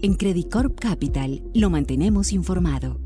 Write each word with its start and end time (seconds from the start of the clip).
En 0.00 0.14
Credit 0.14 0.48
Corp 0.48 0.78
Capital 0.78 1.42
lo 1.54 1.70
mantenemos 1.70 2.32
informado. 2.32 3.00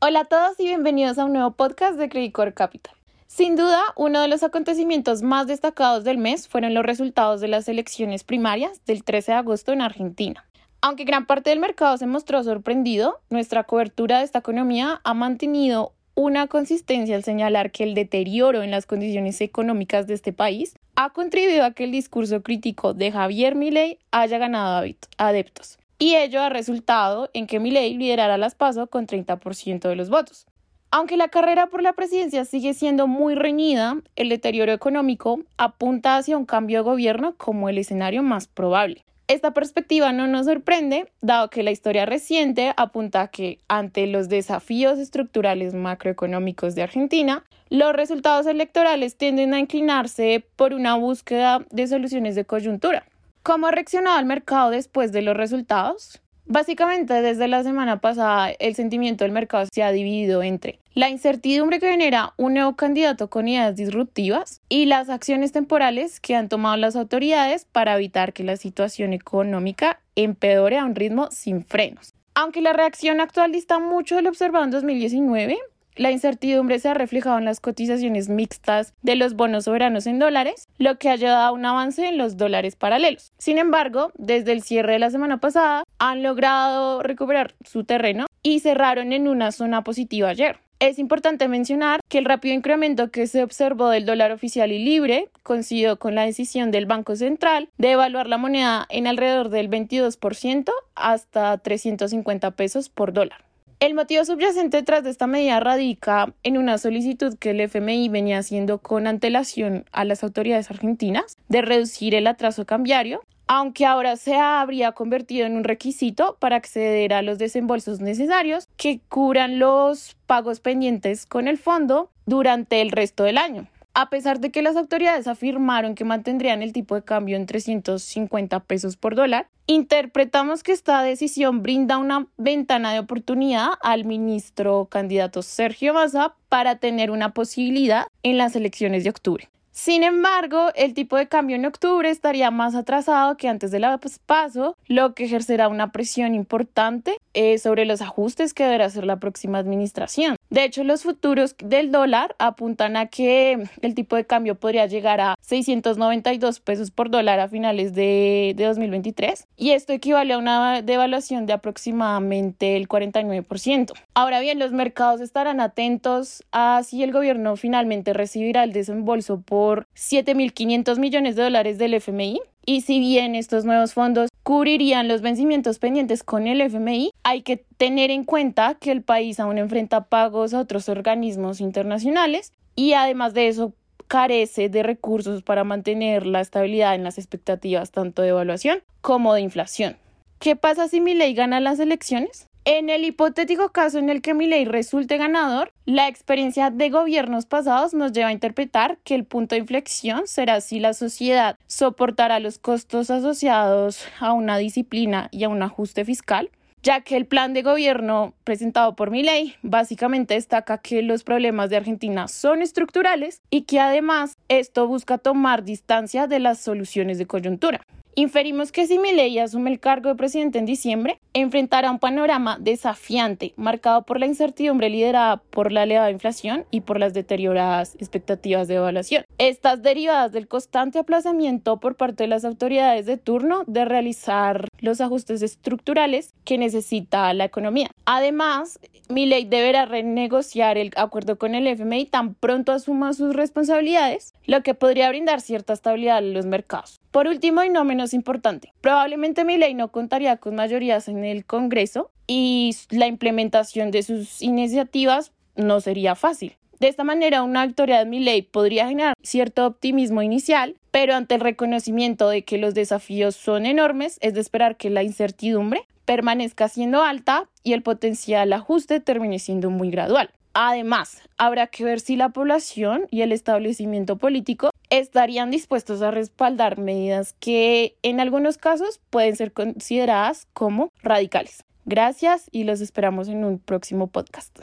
Hola 0.00 0.20
a 0.20 0.24
todos 0.26 0.60
y 0.60 0.66
bienvenidos 0.66 1.16
a 1.16 1.24
un 1.24 1.32
nuevo 1.32 1.52
podcast 1.52 1.98
de 1.98 2.10
Credit 2.10 2.30
Corp 2.30 2.54
Capital. 2.54 2.94
Sin 3.26 3.56
duda, 3.56 3.80
uno 3.96 4.20
de 4.20 4.28
los 4.28 4.42
acontecimientos 4.42 5.22
más 5.22 5.46
destacados 5.46 6.04
del 6.04 6.18
mes 6.18 6.46
fueron 6.46 6.74
los 6.74 6.84
resultados 6.84 7.40
de 7.40 7.48
las 7.48 7.70
elecciones 7.70 8.22
primarias 8.22 8.84
del 8.84 9.02
13 9.02 9.32
de 9.32 9.38
agosto 9.38 9.72
en 9.72 9.80
Argentina. 9.80 10.44
Aunque 10.82 11.04
gran 11.04 11.24
parte 11.24 11.48
del 11.48 11.58
mercado 11.58 11.96
se 11.96 12.06
mostró 12.06 12.44
sorprendido, 12.44 13.20
nuestra 13.30 13.64
cobertura 13.64 14.18
de 14.18 14.24
esta 14.24 14.40
economía 14.40 15.00
ha 15.04 15.14
mantenido 15.14 15.94
una 16.18 16.48
consistencia 16.48 17.14
al 17.14 17.22
señalar 17.22 17.70
que 17.70 17.84
el 17.84 17.94
deterioro 17.94 18.64
en 18.64 18.72
las 18.72 18.86
condiciones 18.86 19.40
económicas 19.40 20.08
de 20.08 20.14
este 20.14 20.32
país 20.32 20.74
ha 20.96 21.10
contribuido 21.10 21.64
a 21.64 21.70
que 21.70 21.84
el 21.84 21.92
discurso 21.92 22.42
crítico 22.42 22.92
de 22.92 23.12
Javier 23.12 23.54
Milei 23.54 24.00
haya 24.10 24.36
ganado 24.38 24.84
adeptos. 25.16 25.78
Y 25.96 26.16
ello 26.16 26.42
ha 26.42 26.48
resultado 26.48 27.30
en 27.34 27.46
que 27.46 27.60
Milei 27.60 27.94
liderara 27.94 28.36
las 28.36 28.56
PASO 28.56 28.88
con 28.88 29.06
30% 29.06 29.88
de 29.88 29.94
los 29.94 30.10
votos. 30.10 30.48
Aunque 30.90 31.16
la 31.16 31.28
carrera 31.28 31.68
por 31.68 31.82
la 31.82 31.92
presidencia 31.92 32.44
sigue 32.44 32.74
siendo 32.74 33.06
muy 33.06 33.36
reñida, 33.36 33.98
el 34.16 34.28
deterioro 34.28 34.72
económico 34.72 35.38
apunta 35.56 36.16
hacia 36.16 36.36
un 36.36 36.46
cambio 36.46 36.78
de 36.78 36.90
gobierno 36.90 37.36
como 37.36 37.68
el 37.68 37.78
escenario 37.78 38.24
más 38.24 38.48
probable. 38.48 39.04
Esta 39.28 39.52
perspectiva 39.52 40.10
no 40.10 40.26
nos 40.26 40.46
sorprende, 40.46 41.12
dado 41.20 41.50
que 41.50 41.62
la 41.62 41.70
historia 41.70 42.06
reciente 42.06 42.72
apunta 42.78 43.20
a 43.20 43.28
que 43.28 43.58
ante 43.68 44.06
los 44.06 44.30
desafíos 44.30 44.98
estructurales 44.98 45.74
macroeconómicos 45.74 46.74
de 46.74 46.82
Argentina, 46.82 47.44
los 47.68 47.92
resultados 47.92 48.46
electorales 48.46 49.18
tienden 49.18 49.52
a 49.52 49.58
inclinarse 49.58 50.46
por 50.56 50.72
una 50.72 50.94
búsqueda 50.94 51.66
de 51.70 51.86
soluciones 51.86 52.36
de 52.36 52.46
coyuntura. 52.46 53.04
¿Cómo 53.42 53.66
ha 53.66 53.70
reaccionado 53.70 54.18
el 54.18 54.24
mercado 54.24 54.70
después 54.70 55.12
de 55.12 55.20
los 55.20 55.36
resultados? 55.36 56.22
Básicamente, 56.50 57.20
desde 57.20 57.46
la 57.46 57.62
semana 57.62 58.00
pasada, 58.00 58.50
el 58.50 58.74
sentimiento 58.74 59.24
del 59.24 59.32
mercado 59.32 59.66
se 59.70 59.82
ha 59.82 59.92
dividido 59.92 60.42
entre 60.42 60.78
la 60.94 61.10
incertidumbre 61.10 61.78
que 61.78 61.90
genera 61.90 62.32
un 62.38 62.54
nuevo 62.54 62.74
candidato 62.74 63.28
con 63.28 63.48
ideas 63.48 63.76
disruptivas 63.76 64.62
y 64.70 64.86
las 64.86 65.10
acciones 65.10 65.52
temporales 65.52 66.20
que 66.20 66.36
han 66.36 66.48
tomado 66.48 66.78
las 66.78 66.96
autoridades 66.96 67.66
para 67.66 67.96
evitar 67.96 68.32
que 68.32 68.44
la 68.44 68.56
situación 68.56 69.12
económica 69.12 70.00
empeore 70.16 70.78
a 70.78 70.86
un 70.86 70.94
ritmo 70.94 71.28
sin 71.30 71.66
frenos. 71.66 72.14
Aunque 72.34 72.62
la 72.62 72.72
reacción 72.72 73.20
actual 73.20 73.52
dista 73.52 73.78
mucho 73.78 74.16
del 74.16 74.26
observado 74.26 74.64
en 74.64 74.70
2019, 74.70 75.58
la 75.98 76.10
incertidumbre 76.10 76.78
se 76.78 76.88
ha 76.88 76.94
reflejado 76.94 77.38
en 77.38 77.44
las 77.44 77.60
cotizaciones 77.60 78.28
mixtas 78.28 78.94
de 79.02 79.16
los 79.16 79.34
bonos 79.34 79.64
soberanos 79.64 80.06
en 80.06 80.18
dólares, 80.18 80.68
lo 80.78 80.98
que 80.98 81.10
ha 81.10 81.16
llevado 81.16 81.46
a 81.48 81.52
un 81.52 81.66
avance 81.66 82.06
en 82.06 82.16
los 82.16 82.36
dólares 82.36 82.76
paralelos. 82.76 83.32
Sin 83.38 83.58
embargo, 83.58 84.12
desde 84.16 84.52
el 84.52 84.62
cierre 84.62 84.94
de 84.94 84.98
la 85.00 85.10
semana 85.10 85.38
pasada, 85.38 85.84
han 85.98 86.22
logrado 86.22 87.02
recuperar 87.02 87.54
su 87.64 87.84
terreno 87.84 88.26
y 88.42 88.60
cerraron 88.60 89.12
en 89.12 89.28
una 89.28 89.52
zona 89.52 89.82
positiva 89.84 90.30
ayer. 90.30 90.60
Es 90.80 91.00
importante 91.00 91.48
mencionar 91.48 92.00
que 92.08 92.18
el 92.18 92.24
rápido 92.24 92.54
incremento 92.54 93.10
que 93.10 93.26
se 93.26 93.42
observó 93.42 93.88
del 93.88 94.06
dólar 94.06 94.30
oficial 94.30 94.70
y 94.70 94.78
libre 94.78 95.28
coincidió 95.42 95.98
con 95.98 96.14
la 96.14 96.24
decisión 96.24 96.70
del 96.70 96.86
Banco 96.86 97.16
Central 97.16 97.68
de 97.78 97.92
evaluar 97.92 98.28
la 98.28 98.38
moneda 98.38 98.86
en 98.88 99.08
alrededor 99.08 99.48
del 99.48 99.68
22% 99.68 100.70
hasta 100.94 101.58
350 101.58 102.52
pesos 102.52 102.90
por 102.90 103.12
dólar. 103.12 103.47
El 103.80 103.94
motivo 103.94 104.24
subyacente 104.24 104.78
detrás 104.78 105.04
de 105.04 105.10
esta 105.10 105.28
medida 105.28 105.60
radica 105.60 106.34
en 106.42 106.58
una 106.58 106.78
solicitud 106.78 107.38
que 107.38 107.50
el 107.50 107.60
FMI 107.60 108.08
venía 108.08 108.38
haciendo 108.38 108.78
con 108.78 109.06
antelación 109.06 109.84
a 109.92 110.04
las 110.04 110.24
autoridades 110.24 110.68
argentinas 110.68 111.36
de 111.48 111.62
reducir 111.62 112.16
el 112.16 112.26
atraso 112.26 112.66
cambiario, 112.66 113.22
aunque 113.46 113.86
ahora 113.86 114.16
se 114.16 114.34
habría 114.34 114.90
convertido 114.92 115.46
en 115.46 115.56
un 115.56 115.62
requisito 115.62 116.36
para 116.40 116.56
acceder 116.56 117.12
a 117.14 117.22
los 117.22 117.38
desembolsos 117.38 118.00
necesarios 118.00 118.68
que 118.76 118.98
cubran 119.08 119.60
los 119.60 120.16
pagos 120.26 120.58
pendientes 120.58 121.24
con 121.24 121.46
el 121.46 121.56
fondo 121.56 122.10
durante 122.26 122.80
el 122.80 122.90
resto 122.90 123.22
del 123.22 123.38
año. 123.38 123.68
A 124.00 124.10
pesar 124.10 124.38
de 124.38 124.52
que 124.52 124.62
las 124.62 124.76
autoridades 124.76 125.26
afirmaron 125.26 125.96
que 125.96 126.04
mantendrían 126.04 126.62
el 126.62 126.72
tipo 126.72 126.94
de 126.94 127.02
cambio 127.02 127.36
en 127.36 127.46
350 127.46 128.60
pesos 128.60 128.96
por 128.96 129.16
dólar, 129.16 129.48
interpretamos 129.66 130.62
que 130.62 130.70
esta 130.70 131.02
decisión 131.02 131.64
brinda 131.64 131.98
una 131.98 132.28
ventana 132.36 132.92
de 132.92 133.00
oportunidad 133.00 133.70
al 133.82 134.04
ministro 134.04 134.84
candidato 134.84 135.42
Sergio 135.42 135.94
Massa 135.94 136.36
para 136.48 136.76
tener 136.76 137.10
una 137.10 137.34
posibilidad 137.34 138.06
en 138.22 138.38
las 138.38 138.54
elecciones 138.54 139.02
de 139.02 139.10
octubre. 139.10 139.48
Sin 139.72 140.04
embargo, 140.04 140.70
el 140.76 140.94
tipo 140.94 141.16
de 141.16 141.26
cambio 141.26 141.56
en 141.56 141.66
octubre 141.66 142.08
estaría 142.08 142.52
más 142.52 142.76
atrasado 142.76 143.36
que 143.36 143.48
antes 143.48 143.72
de 143.72 143.80
la 143.80 143.98
paso, 144.26 144.76
lo 144.86 145.14
que 145.14 145.24
ejercerá 145.24 145.66
una 145.66 145.90
presión 145.90 146.36
importante 146.36 147.16
eh, 147.34 147.58
sobre 147.58 147.84
los 147.84 148.00
ajustes 148.00 148.54
que 148.54 148.62
deberá 148.62 148.86
hacer 148.86 149.04
la 149.04 149.18
próxima 149.18 149.58
administración. 149.58 150.36
De 150.50 150.64
hecho, 150.64 150.82
los 150.82 151.02
futuros 151.02 151.54
del 151.62 151.92
dólar 151.92 152.34
apuntan 152.38 152.96
a 152.96 153.06
que 153.06 153.68
el 153.82 153.94
tipo 153.94 154.16
de 154.16 154.24
cambio 154.24 154.54
podría 154.54 154.86
llegar 154.86 155.20
a 155.20 155.34
692 155.42 156.60
pesos 156.60 156.90
por 156.90 157.10
dólar 157.10 157.38
a 157.40 157.48
finales 157.48 157.94
de, 157.94 158.54
de 158.56 158.64
2023 158.64 159.46
y 159.56 159.70
esto 159.72 159.92
equivale 159.92 160.32
a 160.32 160.38
una 160.38 160.80
devaluación 160.80 161.44
de 161.46 161.52
aproximadamente 161.52 162.76
el 162.76 162.88
49%. 162.88 163.92
Ahora 164.14 164.40
bien, 164.40 164.58
los 164.58 164.72
mercados 164.72 165.20
estarán 165.20 165.60
atentos 165.60 166.42
a 166.50 166.82
si 166.82 167.02
el 167.02 167.12
gobierno 167.12 167.56
finalmente 167.56 168.12
recibirá 168.12 168.64
el 168.64 168.72
desembolso 168.72 169.40
por 169.40 169.86
7.500 169.94 170.98
millones 170.98 171.36
de 171.36 171.42
dólares 171.42 171.78
del 171.78 171.94
FMI 171.94 172.40
y 172.64 172.82
si 172.82 173.00
bien 173.00 173.34
estos 173.34 173.64
nuevos 173.64 173.94
fondos 173.94 174.28
cubrirían 174.48 175.08
los 175.08 175.20
vencimientos 175.20 175.78
pendientes 175.78 176.22
con 176.24 176.46
el 176.46 176.62
FMI, 176.62 177.12
hay 177.22 177.42
que 177.42 177.58
tener 177.76 178.10
en 178.10 178.24
cuenta 178.24 178.76
que 178.80 178.90
el 178.90 179.02
país 179.02 179.38
aún 179.40 179.58
enfrenta 179.58 180.06
pagos 180.06 180.54
a 180.54 180.60
otros 180.60 180.88
organismos 180.88 181.60
internacionales 181.60 182.54
y 182.74 182.94
además 182.94 183.34
de 183.34 183.48
eso 183.48 183.74
carece 184.06 184.70
de 184.70 184.82
recursos 184.82 185.42
para 185.42 185.64
mantener 185.64 186.24
la 186.24 186.40
estabilidad 186.40 186.94
en 186.94 187.04
las 187.04 187.18
expectativas 187.18 187.90
tanto 187.90 188.22
de 188.22 188.28
evaluación 188.28 188.82
como 189.02 189.34
de 189.34 189.42
inflación. 189.42 189.98
¿Qué 190.38 190.56
pasa 190.56 190.88
si 190.88 191.02
mi 191.02 191.12
ley 191.12 191.34
gana 191.34 191.60
las 191.60 191.78
elecciones? 191.78 192.47
En 192.70 192.90
el 192.90 193.02
hipotético 193.04 193.70
caso 193.70 193.98
en 193.98 194.10
el 194.10 194.20
que 194.20 194.34
Milei 194.34 194.66
resulte 194.66 195.16
ganador, 195.16 195.72
la 195.86 196.06
experiencia 196.06 196.68
de 196.68 196.90
gobiernos 196.90 197.46
pasados 197.46 197.94
nos 197.94 198.12
lleva 198.12 198.28
a 198.28 198.32
interpretar 198.32 198.98
que 199.04 199.14
el 199.14 199.24
punto 199.24 199.54
de 199.54 199.60
inflexión 199.60 200.26
será 200.26 200.60
si 200.60 200.78
la 200.78 200.92
sociedad 200.92 201.56
soportará 201.66 202.40
los 202.40 202.58
costos 202.58 203.08
asociados 203.08 204.06
a 204.20 204.34
una 204.34 204.58
disciplina 204.58 205.30
y 205.32 205.44
a 205.44 205.48
un 205.48 205.62
ajuste 205.62 206.04
fiscal, 206.04 206.50
ya 206.82 207.00
que 207.00 207.16
el 207.16 207.24
plan 207.24 207.54
de 207.54 207.62
gobierno 207.62 208.34
presentado 208.44 208.94
por 208.94 209.10
Milei 209.10 209.54
básicamente 209.62 210.34
destaca 210.34 210.76
que 210.76 211.00
los 211.00 211.24
problemas 211.24 211.70
de 211.70 211.78
Argentina 211.78 212.28
son 212.28 212.60
estructurales 212.60 213.40
y 213.48 213.62
que 213.62 213.80
además 213.80 214.36
esto 214.48 214.86
busca 214.86 215.16
tomar 215.16 215.64
distancia 215.64 216.26
de 216.26 216.38
las 216.38 216.60
soluciones 216.60 217.16
de 217.16 217.24
coyuntura. 217.24 217.80
Inferimos 218.18 218.72
que 218.72 218.88
si 218.88 218.98
Milei 218.98 219.38
asume 219.38 219.70
el 219.70 219.78
cargo 219.78 220.08
de 220.08 220.16
presidente 220.16 220.58
en 220.58 220.66
diciembre, 220.66 221.20
enfrentará 221.34 221.88
un 221.88 222.00
panorama 222.00 222.58
desafiante, 222.58 223.54
marcado 223.56 224.02
por 224.02 224.18
la 224.18 224.26
incertidumbre 224.26 224.90
liderada 224.90 225.36
por 225.36 225.70
la 225.70 225.84
elevada 225.84 226.10
inflación 226.10 226.66
y 226.72 226.80
por 226.80 226.98
las 226.98 227.14
deterioradas 227.14 227.94
expectativas 228.00 228.66
de 228.66 228.74
evaluación. 228.74 229.24
Estas 229.38 229.82
derivadas 229.82 230.32
del 230.32 230.48
constante 230.48 230.98
aplazamiento 230.98 231.78
por 231.78 231.94
parte 231.94 232.24
de 232.24 232.28
las 232.28 232.44
autoridades 232.44 233.06
de 233.06 233.18
turno 233.18 233.62
de 233.68 233.84
realizar 233.84 234.66
los 234.80 235.00
ajustes 235.00 235.40
estructurales 235.42 236.34
que 236.44 236.58
necesita 236.58 237.32
la 237.34 237.44
economía. 237.44 237.92
Además, 238.04 238.80
Milei 239.08 239.44
deberá 239.44 239.86
renegociar 239.86 240.76
el 240.76 240.90
acuerdo 240.96 241.38
con 241.38 241.54
el 241.54 241.68
FMI 241.68 242.06
tan 242.06 242.34
pronto 242.34 242.72
asuma 242.72 243.12
sus 243.12 243.36
responsabilidades, 243.36 244.34
lo 244.44 244.64
que 244.64 244.74
podría 244.74 245.08
brindar 245.08 245.40
cierta 245.40 245.72
estabilidad 245.72 246.16
a 246.16 246.20
los 246.20 246.46
mercados. 246.46 247.00
Por 247.10 247.26
último 247.26 247.62
y 247.64 247.70
no 247.70 247.84
menos 247.84 248.12
importante, 248.12 248.72
probablemente 248.80 249.44
mi 249.44 249.56
ley 249.56 249.74
no 249.74 249.90
contaría 249.90 250.36
con 250.36 250.54
mayorías 250.54 251.08
en 251.08 251.24
el 251.24 251.44
Congreso 251.44 252.10
y 252.26 252.76
la 252.90 253.06
implementación 253.06 253.90
de 253.90 254.02
sus 254.02 254.42
iniciativas 254.42 255.32
no 255.56 255.80
sería 255.80 256.14
fácil. 256.14 256.56
De 256.80 256.86
esta 256.86 257.02
manera, 257.02 257.42
una 257.42 257.66
victoria 257.66 257.98
de 257.98 258.04
mi 258.04 258.20
ley 258.20 258.42
podría 258.42 258.86
generar 258.86 259.14
cierto 259.22 259.66
optimismo 259.66 260.22
inicial, 260.22 260.76
pero 260.92 261.14
ante 261.14 261.34
el 261.34 261.40
reconocimiento 261.40 262.28
de 262.28 262.42
que 262.42 262.58
los 262.58 262.72
desafíos 262.72 263.34
son 263.34 263.66
enormes, 263.66 264.18
es 264.20 264.34
de 264.34 264.40
esperar 264.40 264.76
que 264.76 264.90
la 264.90 265.02
incertidumbre 265.02 265.86
permanezca 266.04 266.68
siendo 266.68 267.02
alta 267.02 267.48
y 267.64 267.72
el 267.72 267.82
potencial 267.82 268.52
ajuste 268.52 269.00
termine 269.00 269.40
siendo 269.40 269.70
muy 269.70 269.90
gradual. 269.90 270.30
Además, 270.60 271.22
habrá 271.36 271.68
que 271.68 271.84
ver 271.84 272.00
si 272.00 272.16
la 272.16 272.30
población 272.30 273.06
y 273.12 273.22
el 273.22 273.30
establecimiento 273.30 274.16
político 274.16 274.70
estarían 274.90 275.52
dispuestos 275.52 276.02
a 276.02 276.10
respaldar 276.10 276.78
medidas 276.78 277.36
que 277.38 277.94
en 278.02 278.18
algunos 278.18 278.58
casos 278.58 278.98
pueden 279.08 279.36
ser 279.36 279.52
consideradas 279.52 280.48
como 280.54 280.90
radicales. 281.00 281.62
Gracias 281.84 282.48
y 282.50 282.64
los 282.64 282.80
esperamos 282.80 283.28
en 283.28 283.44
un 283.44 283.60
próximo 283.60 284.08
podcast. 284.08 284.58